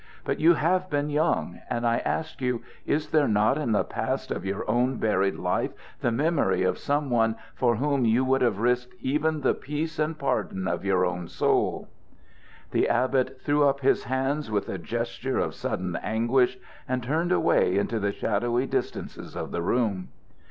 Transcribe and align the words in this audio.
But 0.25 0.39
you 0.39 0.55
have 0.55 0.89
been 0.89 1.11
young; 1.11 1.59
and 1.69 1.85
I 1.85 1.97
ask 1.99 2.41
you, 2.41 2.63
is 2.87 3.09
there 3.11 3.27
not 3.27 3.59
in 3.59 3.71
the 3.71 3.83
past 3.83 4.31
of 4.31 4.43
your 4.43 4.67
own 4.67 4.97
buried 4.97 5.35
life 5.35 5.73
the 5.99 6.11
memory 6.11 6.63
of 6.63 6.79
some 6.79 7.11
one 7.11 7.35
for 7.53 7.75
whom 7.75 8.03
you 8.05 8.25
would 8.25 8.41
have 8.41 8.57
risked 8.57 8.95
even 9.01 9.41
the 9.41 9.53
peace 9.53 9.99
and 9.99 10.17
pardon 10.17 10.67
of 10.67 10.83
your 10.83 11.05
own 11.05 11.27
soul?" 11.27 11.87
The 12.71 12.89
abbot 12.89 13.41
threw 13.43 13.63
up 13.65 13.81
his 13.81 14.05
hands 14.05 14.49
with 14.49 14.69
a 14.69 14.79
gesture 14.79 15.37
of 15.37 15.53
sudden 15.53 15.95
anguish, 16.01 16.57
and 16.89 17.03
turned 17.03 17.31
away 17.31 17.77
into 17.77 17.99
the 17.99 18.11
shadowy 18.11 18.65
distances 18.65 19.35
of 19.35 19.51
the 19.51 19.61
room. 19.61 20.09